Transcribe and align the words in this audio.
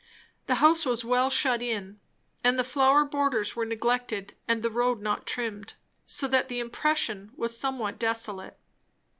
The 0.47 0.55
house 0.55 0.83
was 0.83 1.05
well 1.05 1.29
shut 1.29 1.61
in. 1.61 1.99
And 2.43 2.57
the 2.57 2.63
flower 2.63 3.05
borders 3.05 3.55
were 3.55 3.65
neglected, 3.67 4.35
and 4.47 4.63
the 4.63 4.71
road 4.71 4.99
not 4.99 5.27
trimmed; 5.27 5.75
so 6.07 6.27
that 6.29 6.49
the 6.49 6.59
impression 6.59 7.31
was 7.35 7.55
somewhat 7.55 7.99
desolate. 7.99 8.57